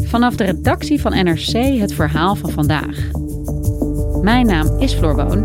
[0.00, 3.10] Vanaf de redactie van NRC het verhaal van vandaag.
[4.22, 5.44] Mijn naam is Floor Boon.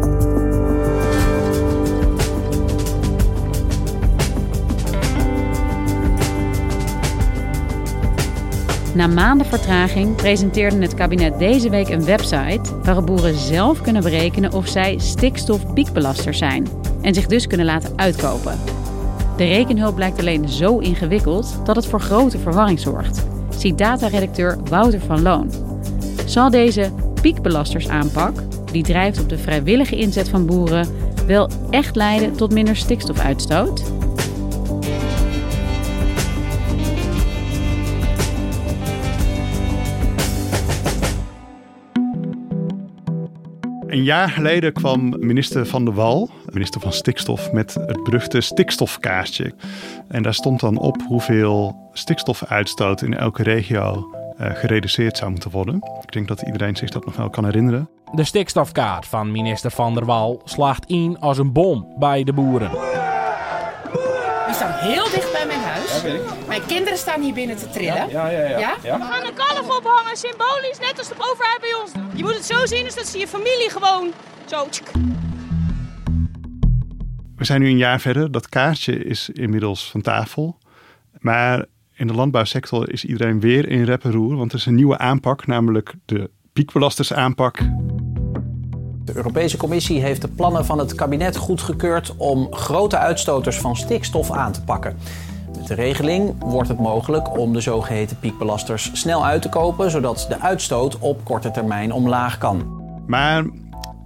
[8.96, 14.54] Na maanden vertraging presenteerde het kabinet deze week een website waarop boeren zelf kunnen berekenen
[14.54, 16.68] of zij stikstofpiekbelasters zijn
[17.02, 18.60] en zich dus kunnen laten uitkopen.
[19.38, 23.26] De rekenhulp blijkt alleen zo ingewikkeld dat het voor grote verwarring zorgt,
[23.58, 25.52] ziet dataredacteur Wouter van Loon.
[26.26, 28.34] Zal deze piekbelastersaanpak,
[28.72, 30.88] die drijft op de vrijwillige inzet van boeren,
[31.28, 33.84] wel echt leiden tot minder stikstofuitstoot?
[43.94, 49.54] Een jaar geleden kwam minister Van der Wal, minister van Stikstof, met het beruchte stikstofkaartje.
[50.08, 54.08] En daar stond dan op hoeveel stikstofuitstoot in elke regio
[54.40, 55.76] uh, gereduceerd zou moeten worden.
[55.76, 57.90] Ik denk dat iedereen zich dat nog wel kan herinneren.
[58.12, 62.72] De stikstofkaart van minister Van der Wal slaagt in als een bom bij de boeren.
[64.54, 66.04] We staan heel dicht bij mijn huis.
[66.48, 68.10] Mijn kinderen staan hier binnen te trillen.
[68.10, 68.58] Ja, ja, ja.
[68.60, 68.98] Ja?
[68.98, 71.92] We gaan een kalf ophangen, symbolisch, net als de overheid bij ons.
[72.16, 74.12] Je moet het zo zien, is dat ze je familie gewoon
[74.46, 74.70] zo...
[74.70, 74.92] tsk.
[77.36, 78.32] We zijn nu een jaar verder.
[78.32, 80.58] Dat kaartje is inmiddels van tafel.
[81.20, 84.36] Maar in de landbouwsector is iedereen weer in rep en roer.
[84.36, 87.60] Want er is een nieuwe aanpak, namelijk de piekbelastersaanpak.
[89.14, 94.32] De Europese Commissie heeft de plannen van het kabinet goedgekeurd om grote uitstoters van stikstof
[94.32, 94.98] aan te pakken.
[95.58, 100.26] Met de regeling wordt het mogelijk om de zogeheten piekbelasters snel uit te kopen, zodat
[100.30, 102.82] de uitstoot op korte termijn omlaag kan.
[103.08, 103.46] Maar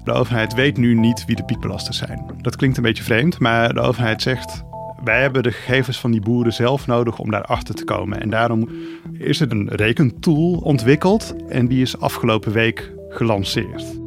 [0.03, 2.25] de overheid weet nu niet wie de piekbelasters zijn.
[2.41, 4.63] Dat klinkt een beetje vreemd, maar de overheid zegt...
[5.03, 8.21] wij hebben de gegevens van die boeren zelf nodig om daarachter te komen.
[8.21, 8.69] En daarom
[9.13, 14.05] is er een rekentool ontwikkeld en die is afgelopen week gelanceerd.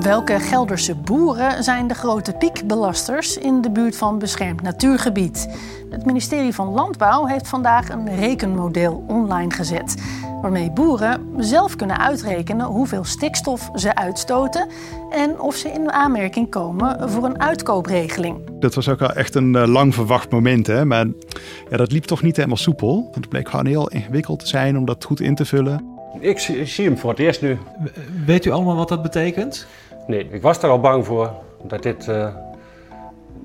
[0.00, 5.48] Welke Gelderse boeren zijn de grote piekbelasters in de buurt van beschermd natuurgebied?
[5.90, 9.94] Het ministerie van Landbouw heeft vandaag een rekenmodel online gezet.
[10.42, 14.68] Waarmee boeren zelf kunnen uitrekenen hoeveel stikstof ze uitstoten
[15.10, 18.60] en of ze in aanmerking komen voor een uitkoopregeling.
[18.60, 20.84] Dat was ook wel echt een uh, lang verwacht moment, hè?
[20.84, 21.06] maar
[21.70, 23.08] ja, dat liep toch niet helemaal soepel.
[23.14, 25.91] Het bleek gewoon heel ingewikkeld te zijn om dat goed in te vullen.
[26.22, 27.58] Ik zie, zie hem voor het eerst nu.
[28.26, 29.66] Weet u allemaal wat dat betekent?
[30.06, 31.30] Nee, ik was er al bang voor
[31.62, 32.34] dat dit uh,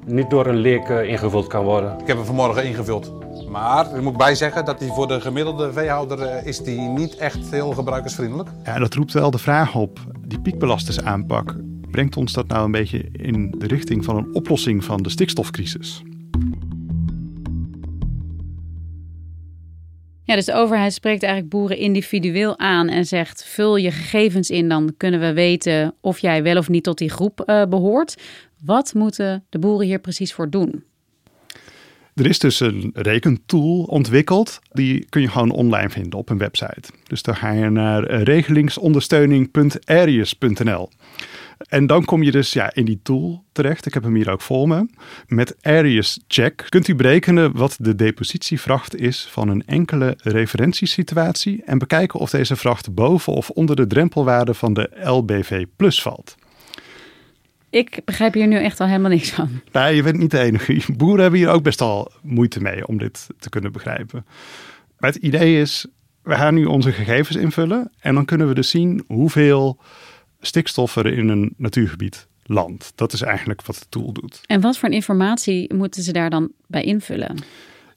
[0.05, 1.99] niet door een leek uh, ingevuld kan worden.
[1.99, 3.13] Ik heb hem vanmorgen ingevuld.
[3.49, 7.15] Maar ik moet bij zeggen dat die voor de gemiddelde veehouder uh, is die niet
[7.15, 8.49] echt heel gebruikersvriendelijk.
[8.63, 9.99] Ja, dat roept wel de vraag op.
[10.27, 11.55] Die piekbelastersaanpak,
[11.91, 16.03] brengt ons dat nou een beetje in de richting van een oplossing van de stikstofcrisis?
[20.27, 24.69] Ja, dus de overheid spreekt eigenlijk boeren individueel aan en zegt: vul je gegevens in,
[24.69, 28.15] dan kunnen we weten of jij wel of niet tot die groep uh, behoort.
[28.63, 30.83] Wat moeten de boeren hier precies voor doen?
[32.13, 34.59] Er is dus een rekentool ontwikkeld.
[34.71, 36.89] Die kun je gewoon online vinden op een website.
[37.03, 40.89] Dus dan ga je naar regelingsondersteuning.areas.nl.
[41.57, 43.85] En dan kom je dus ja, in die tool terecht.
[43.85, 44.89] Ik heb hem hier ook voor me.
[45.27, 51.77] Met Areas Check kunt u berekenen wat de depositievracht is van een enkele referentiesituatie en
[51.77, 56.35] bekijken of deze vracht boven of onder de drempelwaarde van de LBV Plus valt.
[57.69, 59.49] Ik begrijp hier nu echt al helemaal niks van.
[59.71, 60.93] Nou, je bent niet de enige.
[60.97, 64.25] Boeren hebben hier ook best al moeite mee om dit te kunnen begrijpen.
[64.97, 65.85] Maar het idee is,
[66.23, 69.79] we gaan nu onze gegevens invullen en dan kunnen we dus zien hoeveel
[70.39, 72.91] stikstof er in een natuurgebied landt.
[72.95, 74.41] Dat is eigenlijk wat de tool doet.
[74.45, 77.35] En wat voor informatie moeten ze daar dan bij invullen?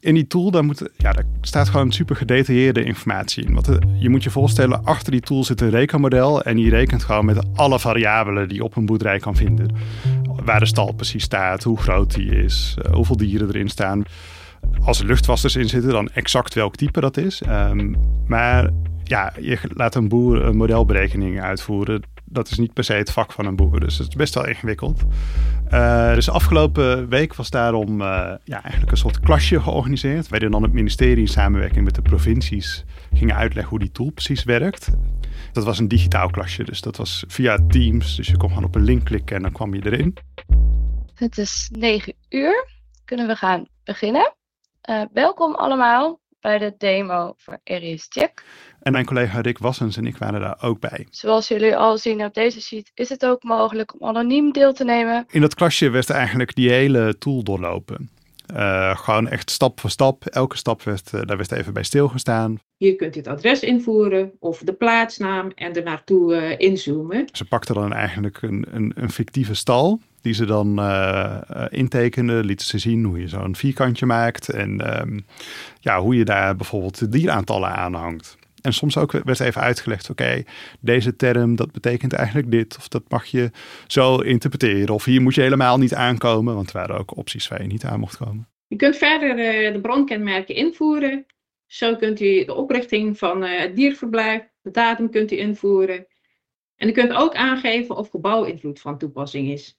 [0.01, 3.55] In die tool daar moet, ja, daar staat gewoon super gedetailleerde informatie in.
[3.55, 7.05] Want eh, je moet je voorstellen, achter die tool zit een rekenmodel en die rekent
[7.05, 9.77] gewoon met alle variabelen die je op een boerderij kan vinden.
[10.45, 14.03] Waar de stal precies staat, hoe groot die is, eh, hoeveel dieren erin staan.
[14.85, 17.43] Als er luchtwassers in zitten, dan exact welk type dat is.
[17.49, 17.97] Um,
[18.27, 18.71] maar
[19.05, 22.03] ja, je laat een boer een modelberekening uitvoeren.
[22.33, 24.47] Dat is niet per se het vak van een boer, dus het is best wel
[24.47, 25.03] ingewikkeld.
[25.73, 28.07] Uh, dus afgelopen week was daarom uh,
[28.45, 30.29] ja, eigenlijk een soort klasje georganiseerd.
[30.29, 34.45] Waarin dan het ministerie in samenwerking met de provincies gingen uitleggen hoe die tool precies
[34.45, 34.91] werkt.
[35.53, 38.17] Dat was een digitaal klasje, dus dat was via Teams.
[38.17, 40.17] Dus je kon gewoon op een link klikken en dan kwam je erin.
[41.15, 42.69] Het is 9 uur.
[43.05, 44.35] Kunnen we gaan beginnen?
[44.91, 48.45] Uh, welkom allemaal bij de demo voor Aries Check.
[48.81, 51.07] En mijn collega Rick Wassens en ik waren daar ook bij.
[51.11, 54.85] Zoals jullie al zien op deze sheet is het ook mogelijk om anoniem deel te
[54.85, 55.27] nemen.
[55.31, 58.11] In dat klasje werd eigenlijk die hele tool doorlopen.
[58.57, 60.27] Uh, gewoon echt stap voor stap.
[60.27, 62.59] Elke stap werd, uh, daar werd even bij stilgestaan.
[62.77, 67.29] Hier kunt u het adres invoeren of de plaatsnaam en er naartoe uh, inzoomen.
[67.33, 70.69] Ze pakten dan eigenlijk een, een, een fictieve stal die ze dan
[71.71, 75.27] intekenen, lieten ze zien hoe je zo'n vierkantje maakt en um,
[75.81, 78.39] ja, hoe je daar bijvoorbeeld de dieraantallen aanhangt.
[78.61, 80.43] En soms ook werd even uitgelegd, oké,
[80.81, 82.77] deze term, dat betekent eigenlijk dit.
[82.77, 83.51] Of dat mag je
[83.87, 84.95] zo interpreteren.
[84.95, 87.85] Of hier moet je helemaal niet aankomen, want er waren ook opties waar je niet
[87.85, 88.49] aan mocht komen.
[88.67, 91.27] Je kunt verder uh, de bronkenmerken invoeren.
[91.67, 96.07] Zo kunt u de oprichting van uh, het dierverblijf, de datum kunt u invoeren.
[96.77, 99.79] En u kunt ook aangeven of gebouwinvloed van toepassing is.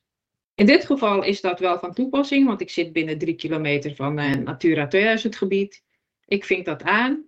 [0.55, 4.19] In dit geval is dat wel van toepassing, want ik zit binnen drie kilometer van
[4.19, 5.83] uh, Natura 2000 gebied.
[6.31, 7.23] Ik vink dat aan.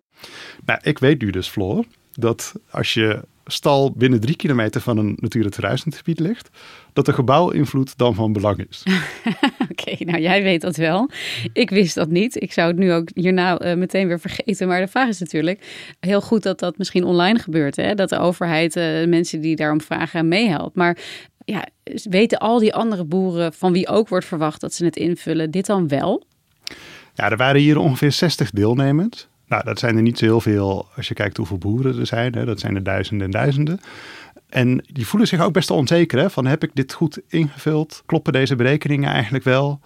[0.65, 5.17] Nou, ik weet nu dus, Floor, dat als je stal binnen drie kilometer van een
[5.19, 6.49] Natura 2000 gebied ligt,
[6.93, 8.83] dat de gebouwinvloed dan van belang is.
[9.69, 11.09] Oké, okay, nou jij weet dat wel.
[11.53, 12.41] Ik wist dat niet.
[12.41, 14.67] Ik zou het nu ook hierna uh, meteen weer vergeten.
[14.67, 17.75] Maar de vraag is natuurlijk heel goed dat dat misschien online gebeurt.
[17.75, 17.95] Hè?
[17.95, 20.75] Dat de overheid uh, mensen die daarom vragen meehelpt.
[20.75, 20.97] Maar
[21.45, 21.67] ja,
[22.09, 25.65] weten al die andere boeren van wie ook wordt verwacht dat ze het invullen, dit
[25.65, 26.23] dan wel?
[27.13, 29.27] Ja, er waren hier ongeveer 60 deelnemers.
[29.47, 32.33] Nou, dat zijn er niet zo heel veel als je kijkt hoeveel boeren er zijn.
[32.33, 32.45] Hè.
[32.45, 33.79] Dat zijn er duizenden en duizenden.
[34.49, 36.19] En die voelen zich ook best wel onzeker.
[36.19, 36.29] Hè?
[36.29, 38.03] Van heb ik dit goed ingevuld?
[38.05, 39.79] Kloppen deze berekeningen eigenlijk wel?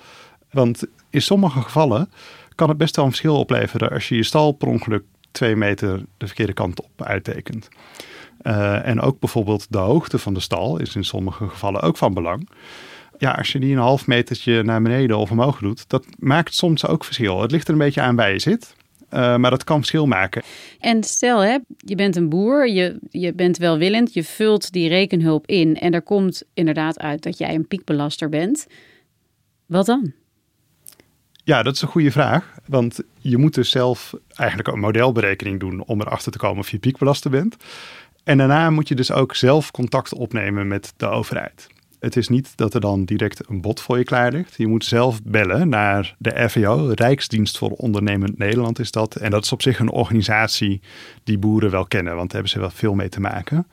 [0.52, 2.10] Want in sommige gevallen
[2.56, 6.06] kan het best wel een verschil opleveren als je je stal per ongeluk twee meter
[6.18, 7.68] de verkeerde kant op uittekent.
[8.42, 12.14] Uh, en ook bijvoorbeeld de hoogte van de stal is in sommige gevallen ook van
[12.14, 12.50] belang.
[13.18, 16.88] Ja, als je die een half metertje naar beneden of omhoog doet, dat maakt soms
[16.88, 17.42] ook verschil.
[17.42, 18.76] Het ligt er een beetje aan waar je zit.
[19.14, 20.44] Uh, maar dat kan verschil maken.
[20.80, 25.48] En stel, hè, je bent een boer, je, je bent welwillend, je vult die rekenhulp
[25.48, 28.68] in en er komt inderdaad uit dat jij een piekbelaster bent.
[29.66, 30.14] Wat dan?
[31.44, 32.56] Ja, dat is een goede vraag.
[32.66, 36.80] Want je moet dus zelf eigenlijk een modelberekening doen om erachter te komen of je
[36.80, 37.56] piekbelaster bent.
[38.24, 41.68] En daarna moet je dus ook zelf contact opnemen met de overheid.
[42.00, 44.54] Het is niet dat er dan direct een bod voor je klaar ligt.
[44.58, 49.16] Je moet zelf bellen naar de RVO, Rijksdienst voor Ondernemend Nederland is dat.
[49.16, 50.82] En dat is op zich een organisatie
[51.24, 53.68] die boeren wel kennen, want daar hebben ze wel veel mee te maken.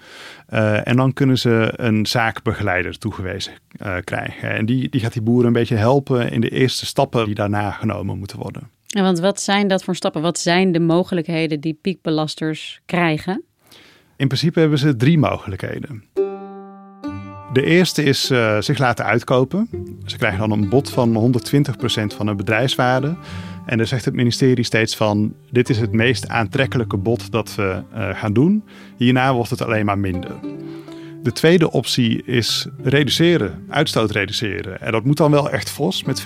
[0.50, 4.50] Uh, en dan kunnen ze een zaakbegeleider toegewezen uh, krijgen.
[4.50, 7.70] En die, die gaat die boeren een beetje helpen in de eerste stappen die daarna
[7.70, 8.70] genomen moeten worden.
[8.86, 10.22] Ja, want wat zijn dat voor stappen?
[10.22, 13.44] Wat zijn de mogelijkheden die piekbelasters krijgen?
[14.16, 16.04] In principe hebben ze drie mogelijkheden.
[17.54, 19.68] De eerste is uh, zich laten uitkopen.
[20.04, 23.16] Ze krijgen dan een bod van 120% van hun bedrijfswaarde.
[23.66, 27.82] En dan zegt het ministerie steeds van: dit is het meest aantrekkelijke bod dat we
[27.94, 28.64] uh, gaan doen.
[28.96, 30.30] Hierna wordt het alleen maar minder.
[31.22, 34.80] De tweede optie is reduceren, uitstoot reduceren.
[34.80, 36.24] En dat moet dan wel echt fors met 85%.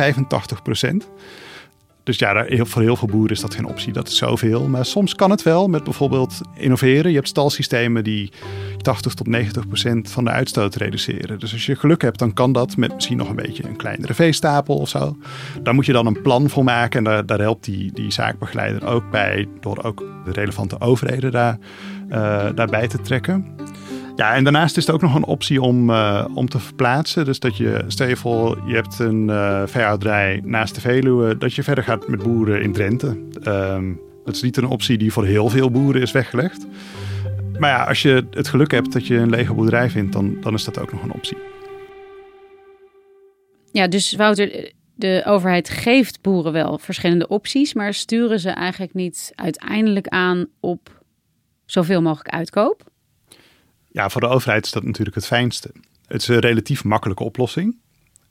[2.08, 3.92] Dus ja, voor heel veel boeren is dat geen optie.
[3.92, 4.68] Dat is zoveel.
[4.68, 7.10] Maar soms kan het wel met bijvoorbeeld innoveren.
[7.10, 8.32] Je hebt stalsystemen die
[8.76, 11.38] 80 tot 90 procent van de uitstoot reduceren.
[11.38, 14.14] Dus als je geluk hebt, dan kan dat met misschien nog een beetje een kleinere
[14.14, 15.16] veestapel of zo.
[15.62, 16.98] Daar moet je dan een plan voor maken.
[16.98, 19.48] En daar, daar helpt die, die zaakbegeleider ook bij.
[19.60, 21.58] Door ook de relevante overheden daar,
[22.08, 23.56] uh, daarbij te trekken.
[24.18, 27.24] Ja, en daarnaast is het ook nog een optie om, uh, om te verplaatsen.
[27.24, 32.08] Dus dat je, stel je hebt een uh, naast de Veluwe, dat je verder gaat
[32.08, 33.06] met boeren in Drenthe.
[33.44, 36.66] Um, dat is niet een optie die voor heel veel boeren is weggelegd.
[37.58, 40.54] Maar ja, als je het geluk hebt dat je een lege boerderij vindt, dan, dan
[40.54, 41.36] is dat ook nog een optie.
[43.72, 49.32] Ja, dus Wouter, de overheid geeft boeren wel verschillende opties, maar sturen ze eigenlijk niet
[49.34, 51.02] uiteindelijk aan op
[51.64, 52.96] zoveel mogelijk uitkoop?
[53.88, 55.70] Ja, voor de overheid is dat natuurlijk het fijnste.
[56.06, 57.76] Het is een relatief makkelijke oplossing.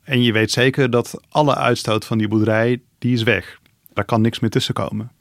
[0.04, 3.60] En je weet zeker dat alle uitstoot van die boerderij, die is weg.
[3.94, 5.12] Daar kan niks meer tussen komen.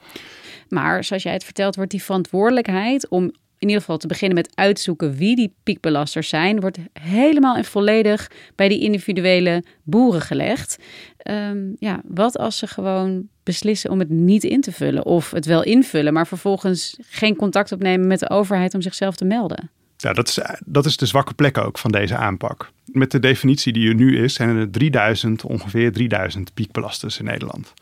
[0.69, 3.23] Maar zoals jij het vertelt, wordt die verantwoordelijkheid om
[3.59, 8.31] in ieder geval te beginnen met uitzoeken wie die piekbelasters zijn, wordt helemaal en volledig
[8.55, 10.79] bij die individuele boeren gelegd.
[11.17, 15.47] Ehm, ja, wat als ze gewoon beslissen om het niet in te vullen of het
[15.47, 19.71] wel invullen, maar vervolgens geen contact opnemen met de overheid om zichzelf te melden?
[19.97, 22.71] Ja, dat is, dat is de zwakke plek ook van deze aanpak.
[22.85, 27.73] Met de definitie die er nu is, zijn er 3000, ongeveer 3000 piekbelasters in Nederland.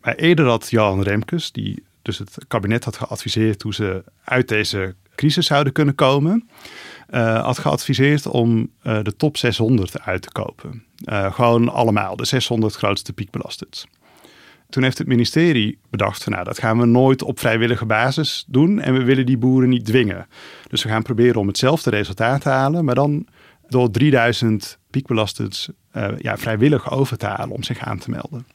[0.00, 4.94] Maar eerder had Johan Remkes, die dus het kabinet had geadviseerd hoe ze uit deze
[5.14, 6.48] crisis zouden kunnen komen,
[7.10, 10.84] uh, had geadviseerd om uh, de top 600 uit te kopen.
[11.04, 13.86] Uh, gewoon allemaal, de 600 grootste piekbelasters.
[14.70, 18.80] Toen heeft het ministerie bedacht van nou, dat gaan we nooit op vrijwillige basis doen
[18.80, 20.26] en we willen die boeren niet dwingen.
[20.68, 23.26] Dus we gaan proberen om hetzelfde resultaat te halen, maar dan
[23.68, 25.68] door 3000 piekbelasters
[26.18, 28.46] ja, vrijwillig over te halen om zich aan te melden.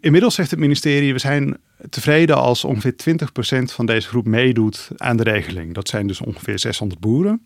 [0.00, 1.56] Inmiddels zegt het ministerie, we zijn
[1.90, 2.94] tevreden als ongeveer
[3.60, 5.74] 20% van deze groep meedoet aan de regeling.
[5.74, 7.44] Dat zijn dus ongeveer 600 boeren.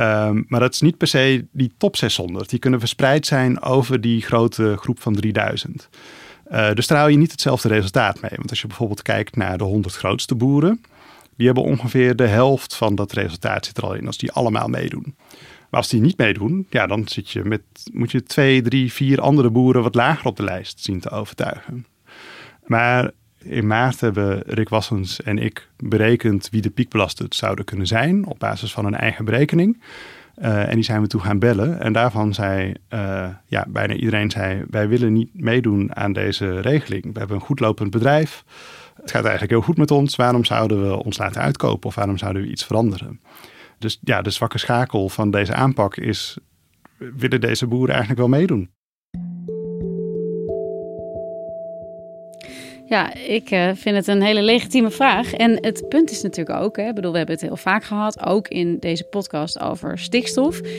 [0.00, 2.50] Um, maar dat is niet per se die top 600.
[2.50, 5.88] Die kunnen verspreid zijn over die grote groep van 3000.
[6.52, 8.32] Uh, dus daar hou je niet hetzelfde resultaat mee.
[8.34, 10.80] Want als je bijvoorbeeld kijkt naar de 100 grootste boeren,
[11.36, 14.68] die hebben ongeveer de helft van dat resultaat zit er al in als die allemaal
[14.68, 15.14] meedoen.
[15.70, 17.62] Maar als die niet meedoen, ja, dan zit je met,
[17.92, 21.86] moet je twee, drie, vier andere boeren wat lager op de lijst zien te overtuigen.
[22.66, 28.26] Maar in maart hebben Rick Wassens en ik berekend wie de piekbelasters zouden kunnen zijn
[28.26, 29.82] op basis van een eigen berekening.
[30.42, 31.80] Uh, en die zijn we toe gaan bellen.
[31.80, 37.12] En daarvan zei uh, ja, bijna iedereen zei: Wij willen niet meedoen aan deze regeling.
[37.12, 38.44] We hebben een goed lopend bedrijf.
[38.94, 40.16] Het gaat eigenlijk heel goed met ons.
[40.16, 43.20] Waarom zouden we ons laten uitkopen of waarom zouden we iets veranderen?
[43.78, 46.38] Dus ja, de zwakke schakel van deze aanpak is:
[46.96, 48.70] willen deze boeren eigenlijk wel meedoen?
[52.88, 55.32] Ja, ik uh, vind het een hele legitieme vraag.
[55.32, 58.48] En het punt is natuurlijk ook, hè, bedoel, we hebben het heel vaak gehad, ook
[58.48, 60.60] in deze podcast over stikstof.
[60.60, 60.70] Uh,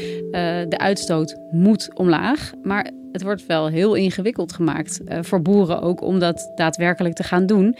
[0.69, 6.01] de uitstoot moet omlaag, maar het wordt wel heel ingewikkeld gemaakt uh, voor boeren ook
[6.01, 7.75] om dat daadwerkelijk te gaan doen.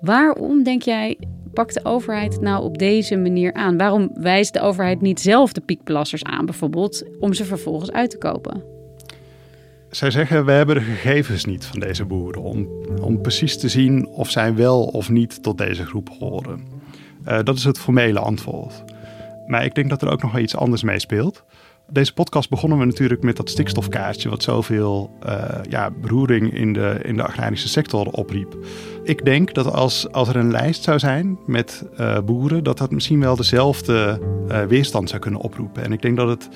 [0.00, 1.18] Waarom denk jij
[1.52, 3.76] pakt de overheid nou op deze manier aan?
[3.76, 8.18] Waarom wijst de overheid niet zelf de piekbelasters aan, bijvoorbeeld, om ze vervolgens uit te
[8.18, 8.77] kopen?
[9.90, 12.68] Zij zeggen, we hebben de gegevens niet van deze boeren om,
[13.00, 16.64] om precies te zien of zij wel of niet tot deze groep horen.
[17.28, 18.84] Uh, dat is het formele antwoord.
[19.46, 21.44] Maar ik denk dat er ook nog wel iets anders meespeelt.
[21.92, 26.98] Deze podcast begonnen we natuurlijk met dat stikstofkaartje, wat zoveel uh, ja, beroering in de,
[27.02, 28.56] in de agrarische sector opriep.
[29.02, 32.90] Ik denk dat als, als er een lijst zou zijn met uh, boeren, dat dat
[32.90, 35.84] misschien wel dezelfde uh, weerstand zou kunnen oproepen.
[35.84, 36.48] En ik denk dat het,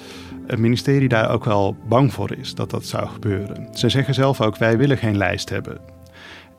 [0.46, 3.68] het ministerie daar ook wel bang voor is dat dat zou gebeuren.
[3.72, 5.80] Ze zeggen zelf ook: wij willen geen lijst hebben.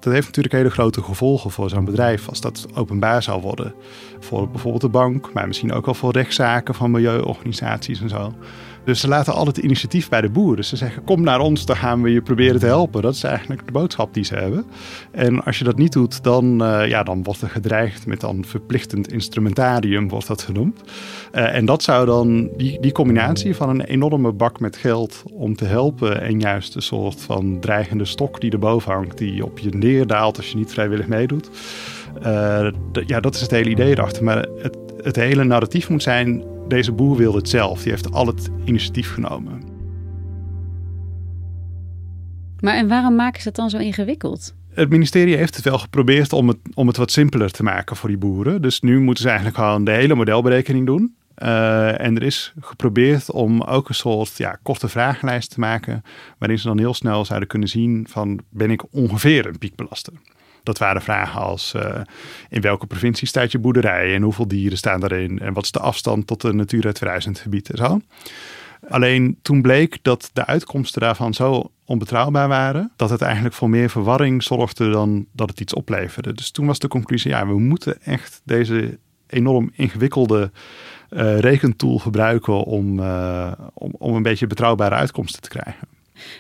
[0.04, 3.74] Dat heeft natuurlijk hele grote gevolgen voor zo'n bedrijf als dat openbaar zou worden.
[4.20, 8.34] Voor bijvoorbeeld de bank, maar misschien ook wel voor rechtszaken van milieuorganisaties en zo.
[8.86, 10.66] Dus ze laten altijd initiatief bij de boeren.
[10.66, 13.02] Ze zeggen: Kom naar ons, dan gaan we je proberen te helpen.
[13.02, 14.66] Dat is eigenlijk de boodschap die ze hebben.
[15.12, 18.46] En als je dat niet doet, dan, uh, ja, dan wordt er gedreigd met dan
[18.46, 20.82] verplichtend instrumentarium, wordt dat genoemd.
[21.36, 25.56] Uh, en dat zou dan, die, die combinatie van een enorme bak met geld om
[25.56, 29.70] te helpen en juist een soort van dreigende stok die erboven hangt, die op je
[29.70, 31.50] neerdaalt als je niet vrijwillig meedoet.
[32.26, 32.68] Uh,
[33.06, 34.24] ja, dat is het hele idee erachter.
[34.24, 37.82] Maar het, het hele narratief moet zijn deze boer wilde het zelf.
[37.82, 39.62] Die heeft al het initiatief genomen.
[42.60, 44.56] Maar en waarom maken ze het dan zo ingewikkeld?
[44.74, 48.10] Het ministerie heeft het wel geprobeerd om het, om het wat simpeler te maken voor
[48.10, 48.62] die boeren.
[48.62, 51.16] Dus nu moeten ze eigenlijk gewoon de hele modelberekening doen.
[51.38, 56.04] Uh, en er is geprobeerd om ook een soort ja, korte vragenlijst te maken.
[56.38, 60.14] Waarin ze dan heel snel zouden kunnen zien van ben ik ongeveer een piekbelaster.
[60.64, 62.02] Dat waren vragen als uh,
[62.50, 65.80] in welke provincie staat je boerderij en hoeveel dieren staan daarin en wat is de
[65.80, 68.00] afstand tot een Natura 2000 gebied en zo.
[68.90, 73.90] Alleen toen bleek dat de uitkomsten daarvan zo onbetrouwbaar waren, dat het eigenlijk voor meer
[73.90, 76.34] verwarring zorgde dan dat het iets opleverde.
[76.34, 80.52] Dus toen was de conclusie, ja, we moeten echt deze enorm ingewikkelde
[81.10, 85.88] uh, rekentool gebruiken om, uh, om, om een beetje betrouwbare uitkomsten te krijgen.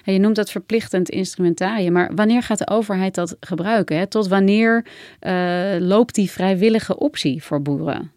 [0.03, 4.09] Je noemt dat verplichtend instrumentarium, maar wanneer gaat de overheid dat gebruiken?
[4.09, 4.85] Tot wanneer
[5.21, 8.11] uh, loopt die vrijwillige optie voor boeren?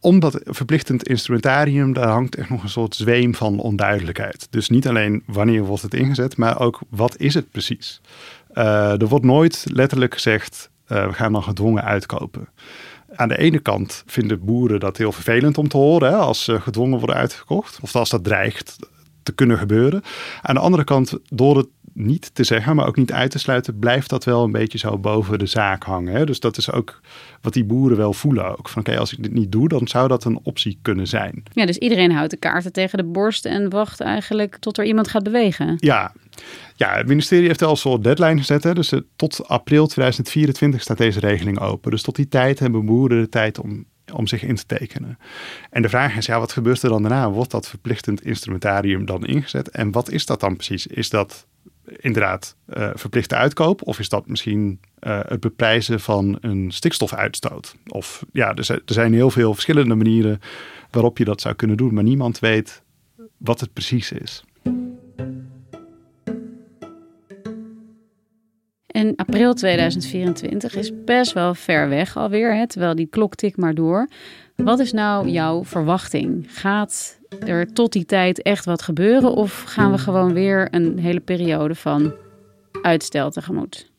[0.00, 4.46] Om dat verplichtend instrumentarium, daar hangt echt nog een soort zweem van onduidelijkheid.
[4.50, 8.00] Dus niet alleen wanneer wordt het ingezet, maar ook wat is het precies?
[8.54, 12.48] Uh, er wordt nooit letterlijk gezegd, uh, we gaan dan gedwongen uitkopen.
[13.14, 16.60] Aan de ene kant vinden boeren dat heel vervelend om te horen hè, als ze
[16.60, 17.78] gedwongen worden uitgekocht.
[17.82, 18.76] Of als dat dreigt
[19.22, 20.02] te kunnen gebeuren.
[20.42, 23.78] Aan de andere kant, door het, niet te zeggen, maar ook niet uit te sluiten,
[23.78, 26.14] blijft dat wel een beetje zo boven de zaak hangen.
[26.14, 26.26] Hè?
[26.26, 27.00] Dus dat is ook
[27.40, 28.68] wat die boeren wel voelen ook.
[28.68, 31.42] Van oké, als ik dit niet doe, dan zou dat een optie kunnen zijn.
[31.52, 35.08] Ja, dus iedereen houdt de kaarten tegen de borst en wacht eigenlijk tot er iemand
[35.08, 35.76] gaat bewegen.
[35.78, 36.12] Ja,
[36.76, 38.64] ja het ministerie heeft wel een soort deadline gezet.
[38.64, 38.74] Hè?
[38.74, 41.90] Dus tot april 2024 staat deze regeling open.
[41.90, 45.18] Dus tot die tijd hebben boeren de tijd om om zich in te tekenen.
[45.70, 47.30] En de vraag is, ja, wat gebeurt er dan daarna?
[47.30, 49.68] Wordt dat verplichtend instrumentarium dan ingezet?
[49.68, 50.86] En wat is dat dan precies?
[50.86, 51.46] Is dat
[51.96, 53.82] inderdaad uh, verplichte uitkoop?
[53.82, 57.76] Of is dat misschien uh, het beprijzen van een stikstofuitstoot?
[57.86, 60.40] Of ja, er, er zijn heel veel verschillende manieren
[60.90, 62.82] waarop je dat zou kunnen doen, maar niemand weet
[63.36, 64.44] wat het precies is.
[68.90, 73.74] En april 2024 is best wel ver weg alweer, hè, terwijl die klok tikt maar
[73.74, 74.08] door.
[74.56, 76.46] Wat is nou jouw verwachting?
[76.48, 81.20] Gaat er tot die tijd echt wat gebeuren of gaan we gewoon weer een hele
[81.20, 82.14] periode van
[82.82, 83.90] uitstel tegemoet?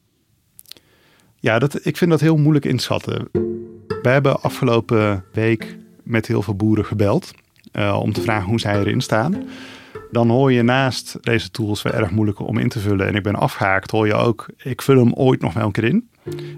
[1.40, 3.30] Ja, dat, ik vind dat heel moeilijk inschatten.
[4.02, 7.32] We hebben afgelopen week met heel veel boeren gebeld
[7.74, 9.44] uh, om te vragen hoe zij erin staan
[10.12, 13.08] dan hoor je naast deze tools wel erg moeilijk om in te vullen.
[13.08, 15.84] En ik ben afgehaakt, hoor je ook, ik vul hem ooit nog wel een keer
[15.84, 16.10] in.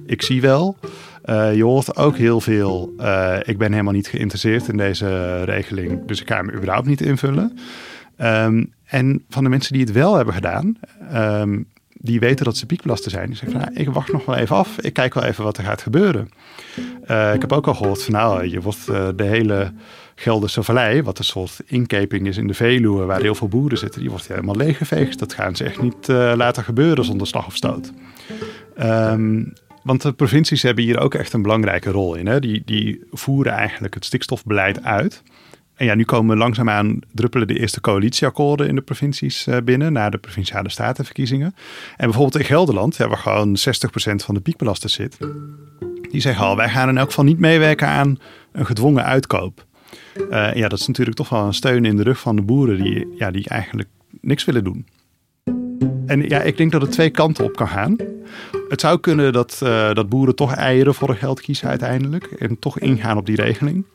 [0.06, 0.78] Ik zie wel.
[1.26, 6.06] Uh, je hoort ook heel veel, uh, ik ben helemaal niet geïnteresseerd in deze regeling,
[6.06, 7.58] dus ik ga hem überhaupt niet invullen.
[8.18, 10.78] Um, en van de mensen die het wel hebben gedaan,
[11.14, 13.28] um, die weten dat ze piekbelasten zijn.
[13.28, 14.80] Die zeggen nou, ik wacht nog wel even af.
[14.80, 16.30] Ik kijk wel even wat er gaat gebeuren.
[17.08, 19.72] Uh, ik heb ook al gehoord van, nou, je wordt de hele
[20.24, 24.02] Gelderse Vallei, wat een soort inkeping is in de Veluwe, waar heel veel boeren zitten,
[24.02, 25.20] die wordt helemaal leeggeveegd.
[25.20, 27.92] Dat gaan ze echt niet uh, laten gebeuren zonder slag of stoot.
[28.82, 29.54] Um,
[29.84, 32.28] want de provincies hebben hier ook echt een belangrijke rol in.
[32.28, 32.40] Hè?
[32.40, 35.24] Die, die voeren eigenlijk het stikstofbeleid uit.
[35.76, 40.10] En ja, nu komen langzaamaan druppelen de eerste coalitieakkoorden in de provincies uh, binnen, na
[40.10, 41.56] de provinciale statenverkiezingen.
[41.98, 43.62] En bijvoorbeeld in Gelderland, waar gewoon 60%
[44.16, 45.18] van de piekbelasters zit,
[46.12, 48.20] die zeggen al, wij gaan in elk geval niet meewerken aan
[48.52, 49.66] een gedwongen uitkoop.
[50.30, 52.84] Uh, ja, dat is natuurlijk toch wel een steun in de rug van de boeren
[52.84, 53.90] die, ja, die eigenlijk
[54.22, 54.88] niks willen doen.
[56.06, 57.96] En ja, ik denk dat het twee kanten op kan gaan.
[58.70, 62.26] Het zou kunnen dat, uh, dat boeren toch eieren voor het geld kiezen uiteindelijk.
[62.26, 63.86] En toch ingaan op die regeling.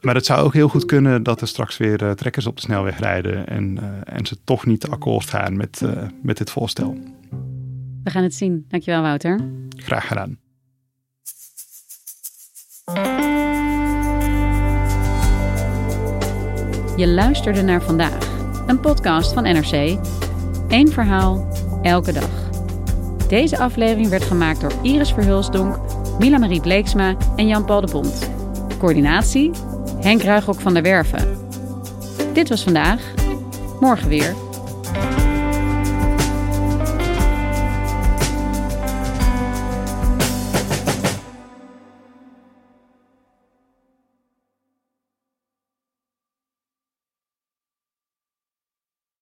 [0.00, 2.62] Maar het zou ook heel goed kunnen dat er straks weer uh, trekkers op de
[2.62, 3.46] snelweg rijden.
[3.46, 5.82] En, en ze toch niet akkoord gaan met,
[6.22, 6.98] met dit voorstel.
[8.04, 8.64] We gaan het zien.
[8.68, 9.40] Dankjewel Wouter.
[9.76, 10.38] Graag gedaan.
[16.96, 18.28] Je luisterde naar vandaag,
[18.66, 19.98] een podcast van NRC.
[20.68, 21.48] Eén verhaal,
[21.82, 22.28] elke dag.
[23.28, 25.76] Deze aflevering werd gemaakt door Iris Verhulsdonk,
[26.18, 28.30] Mila Marie Bleeksma en Jan-Paul de Bond.
[28.78, 29.50] Coördinatie,
[30.00, 31.38] Henk Ruigrok van der Werven.
[32.32, 33.00] Dit was vandaag,
[33.80, 34.43] morgen weer.